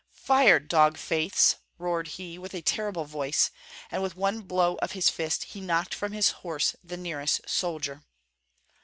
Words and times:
"Fire, 0.15 0.59
dog 0.59 0.97
faiths!" 0.97 1.57
roared 1.77 2.07
he, 2.17 2.39
with 2.39 2.55
a 2.55 2.63
terrible 2.63 3.05
voice; 3.05 3.51
and 3.91 4.01
with 4.01 4.15
one 4.15 4.41
blow 4.41 4.77
of 4.77 4.93
his 4.93 5.09
fist 5.09 5.43
he 5.43 5.61
knocked 5.61 5.93
from 5.93 6.11
his 6.11 6.31
horse 6.41 6.75
the 6.83 6.97
nearest 6.97 7.47
soldier. 7.47 8.01